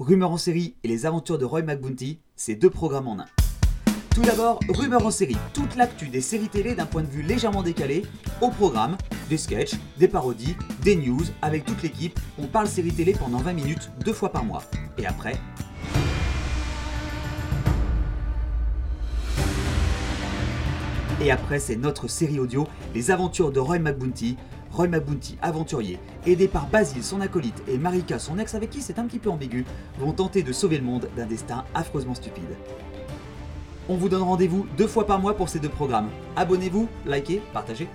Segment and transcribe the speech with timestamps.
[0.00, 3.26] Rumeur en série et les aventures de Roy McBounty, c'est deux programmes en un.
[4.14, 7.62] Tout d'abord, Rumeur en série, toute l'actu des séries télé d'un point de vue légèrement
[7.62, 8.06] décalé.
[8.40, 8.96] Au programme,
[9.28, 13.52] des sketchs, des parodies, des news, avec toute l'équipe, on parle séries télé pendant 20
[13.52, 14.62] minutes, deux fois par mois.
[14.96, 15.34] Et après,
[21.22, 24.38] Et après, c'est notre série audio, Les aventures de Roy McBounty.
[24.72, 28.98] Roy McBounty, aventurier, aidé par Basile, son acolyte, et Marika, son ex avec qui c'est
[28.98, 29.64] un petit peu ambigu,
[29.98, 32.56] vont tenter de sauver le monde d'un destin affreusement stupide.
[33.88, 36.08] On vous donne rendez-vous deux fois par mois pour ces deux programmes.
[36.36, 37.88] Abonnez-vous, likez, partagez.